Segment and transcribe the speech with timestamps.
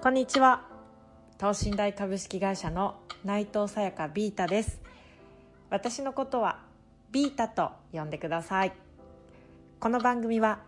[0.00, 0.62] こんにちは。
[1.38, 4.80] 等身大株式会社の内藤さやかビータです。
[5.70, 6.60] 私のことは
[7.10, 8.72] ビータと呼んでください。
[9.80, 10.60] この番組は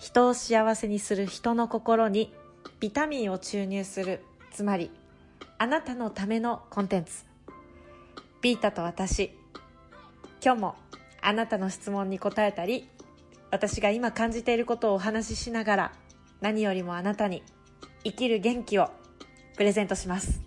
[0.00, 2.34] 人を幸せにする人の心に
[2.80, 4.90] ビタミンを注入するつまり
[5.58, 7.24] あなたのためのコンテンツ。
[8.42, 9.30] ビータと私
[10.44, 10.74] 今日も
[11.22, 12.88] あなたの質問に答えたり
[13.52, 15.92] 私が今感じていることをお話ししながら
[16.40, 17.44] 何よりもあなたに
[18.04, 18.90] 生きる元気を
[19.56, 20.40] プレゼントします。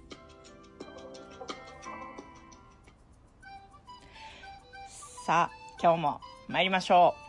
[5.25, 7.23] さあ今日も参りましょう。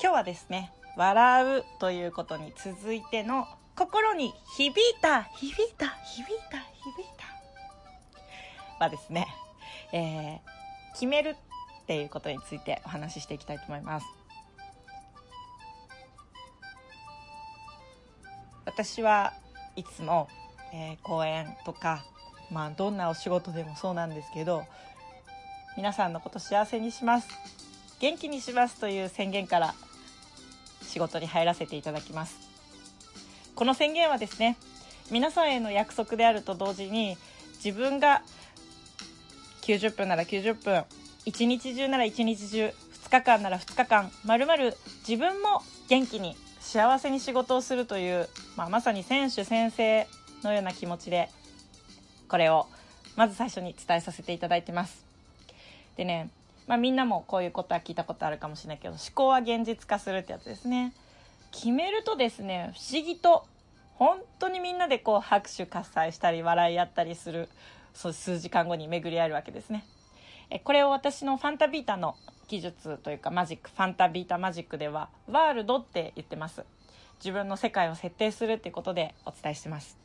[0.00, 3.46] 今日はですね笑うということに続いての
[3.76, 7.04] 心に響いた響いた響いた響い
[8.78, 9.26] たはですね、
[9.92, 14.21] えー、決めるっていうことについてお話ししていきたいと思います。
[18.74, 19.34] 私は
[19.76, 20.28] いつも、
[20.72, 22.06] えー、講演とか、
[22.50, 24.64] まあ、どんなお仕事でもそうなんですけど
[25.76, 27.28] 皆さんのこと幸せにします。
[28.00, 29.74] 元気にしますという宣言から
[30.80, 32.36] 仕事に入らせていただきます。
[33.54, 34.56] この宣言はですね
[35.10, 37.18] 皆さんへの約束であると同時に
[37.62, 38.22] 自分が
[39.62, 40.84] 90分なら90分
[41.26, 42.72] 1日中なら1日中
[43.04, 44.74] 2日間なら2日間まるまる
[45.06, 50.06] 自分も元気に幸せに仕事をするという、まあ、まさに選手先生
[50.44, 51.28] のような気持ちで
[52.28, 52.66] これを
[53.16, 55.04] まず最初に伝えさせていただいてます。
[55.96, 56.30] でね、
[56.66, 60.94] まあ、みんなもこういうことは聞いたことあるかもしれないけど思考は現実化するってやつですね。
[61.50, 63.44] 決めるとですね不思議と
[63.96, 67.48] 本当にみんなでこう拍手喝采したり笑い合ったりする
[67.92, 69.84] そう数時間後に巡り合えるわけですね。
[70.48, 72.16] えこれを私のファンタビータの
[72.52, 76.66] 技術というかマジックファンタビータマジックではワールドって言ってます。
[77.18, 79.96] 自分の世界を設定するっていうことでお伝えしてます。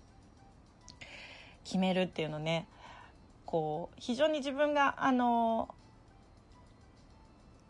[1.66, 2.66] 決めるっていうのね
[3.46, 5.68] こう非常に自分があの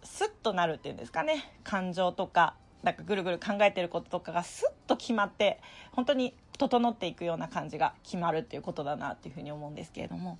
[0.03, 5.59] スッとなるっていうんですかね感情とかなんかぐるぐる考えてることとかがスッと決まって
[5.91, 10.37] 本当に整っていくような感じが決まるっていうことだなっていうふうに思うんですけれども。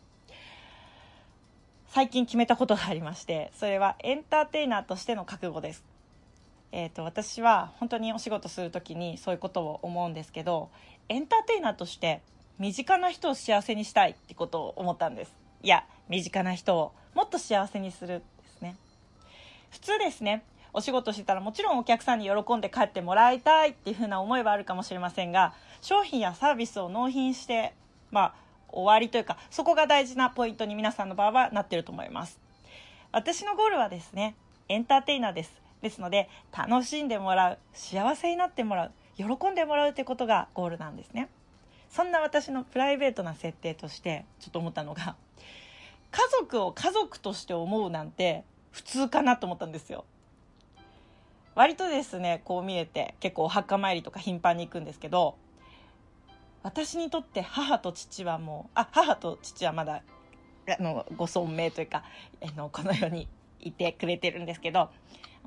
[1.97, 5.83] 最近決めたことがありましてそれはエンターテイナーとしての覚悟です。
[6.71, 10.69] えーと、私は本当にお仕事する時にそういうことを思うんですけど
[11.09, 12.21] エンターテイナーとして
[12.59, 18.75] 身近な人を幸せにしたいってことを思ったんですいや身近な人をもっと幸せにするですね
[19.71, 20.43] 普通ですね
[20.73, 27.73] お仕事してたらもちろんお客さんに喜んで帰ってもらいたいっていうふうな思いはあるかもしれませんが商品やサービスを納品して
[28.11, 32.39] まあ終わりというかそこが大事なポイントに皆さんの場合はなってると思います。
[33.11, 34.35] 私のゴールはですね
[34.69, 35.61] エンターテイナーです。
[35.81, 41.29] ですので楽しんでもらう幸せになってもらう喜んでもらうということがゴールなんですね。
[41.89, 45.16] そんな私のプライベートな設定としてちょっと思ったのが
[46.11, 50.06] 家族を家族として思うなんて普通かなと思ったんですよ。
[51.56, 55.35] 割とですねこう見えて結構お墓参りとか頻繁に行くんですけど
[56.63, 60.03] 私にとって母と父はもうあ母と父はまだ
[60.68, 62.03] あのご存命というか
[62.44, 63.28] あのこの世に
[63.62, 64.90] いてくれてるんですけど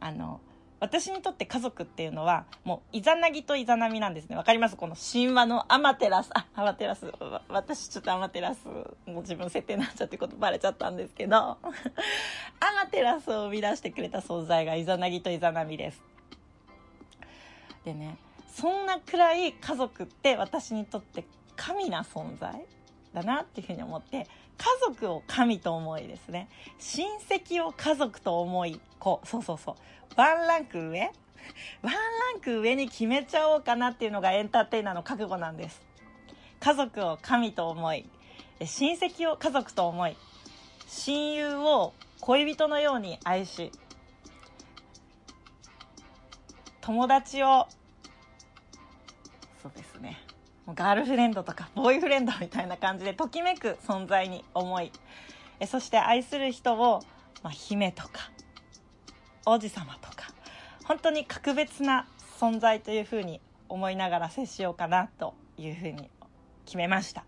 [0.01, 0.41] あの
[0.81, 4.37] 私にとって家族っていうのはもうイザナギとイザナミなんですね。
[4.37, 4.77] わかります？
[4.77, 6.31] この神話のアマテラス。
[6.33, 7.13] あアマテラス。
[7.49, 8.65] 私ちょっとアマテラス
[9.05, 16.03] もう自分設定になっちゃってことバレちゃったんですけど アマテラスを生み出してくれた存在がイザナギとイザナミです。
[17.85, 18.17] でね
[18.53, 21.25] そんなくらい家族って私にとって
[21.57, 22.65] 神な存在
[23.15, 24.27] だなっていうふうに思って
[24.59, 26.49] 家族を神と思いですね。
[26.79, 29.75] 親戚を家族と思いこうそうそうそう。
[30.17, 31.11] ワンランク上？
[31.83, 31.99] ワンラ
[32.37, 35.81] ンク上に決めちゃおうかなっていうのがエンターテイナーの覚悟なんです。
[36.61, 38.07] 家族を神と思い。
[38.63, 40.17] 親戚を家族と思い。
[40.87, 43.73] 親友を恋人のように愛し。
[46.83, 47.67] 友達を
[49.63, 50.19] そうですね。
[50.69, 54.93] ガールフレンドとかボーイフレンドみたいな感じでときめく存在に思い
[55.59, 57.01] えそして愛する人を、
[57.43, 58.31] まあ、姫とか
[59.45, 60.33] 王子様とか
[60.85, 62.07] 本当に格別な
[62.39, 66.11] 存在というふうに思いながら接しようかなというふうに
[66.65, 67.25] 決めました。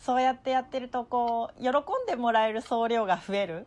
[0.00, 1.72] そうやってやってるとこう喜ん
[2.06, 3.66] でもらえる総量が増える。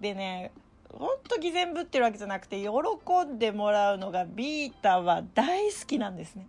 [0.00, 0.52] でね
[0.92, 2.68] ほんと偽善ぶってるわけじゃなくて喜
[3.26, 6.46] んでもらうのがビータは大好きなんですね。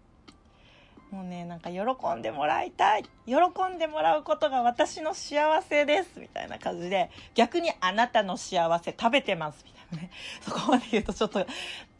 [1.11, 1.79] もうねなんか喜
[2.17, 3.03] んでもらいたい。
[3.25, 3.35] 喜
[3.73, 6.19] んでもらうことが私の幸せです。
[6.19, 9.63] みたいな感じで逆にあなたの幸せ食べてます。
[9.63, 10.09] みたいなね。
[10.41, 11.45] そこまで言うとちょっと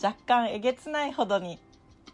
[0.02, 1.60] 若干えげつないほどに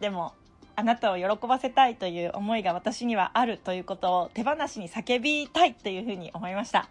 [0.01, 0.33] でも
[0.75, 6.89] あなたを喜ばせたいという思いが私にはあるということを手放しに叫びたいというふうに思いました。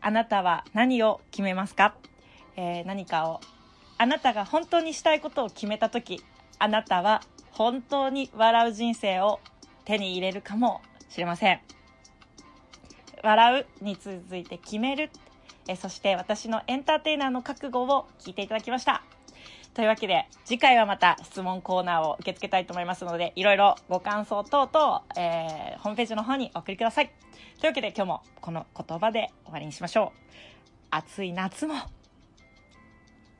[0.00, 1.94] あなたは何を決めますか、
[2.56, 3.40] えー、何かを
[3.98, 6.22] あなたが本当にしたいことを決めた時
[6.58, 7.22] あなたは
[7.52, 9.40] 本当に笑う人生を
[9.84, 11.60] 手に入れるかもしれません。
[13.22, 15.10] 笑うに続いて決める。
[15.66, 19.02] えそして私のエンターテイナーの覚悟を聞いていただきました。
[19.72, 27.10] というわけで次回はまた質問コーナーを受け付けたいと思いますのでいろいろご感想等々、えー、ホームページの方にお送りください。
[27.60, 30.18] というわけで今日もこの言葉で終わりにしましょう。
[30.90, 31.74] 暑い夏も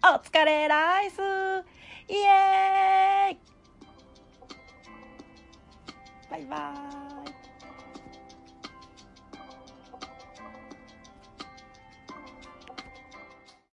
[0.06, 1.18] お疲れライス。
[2.08, 3.38] イエーイ。
[6.30, 6.83] バイバーイ。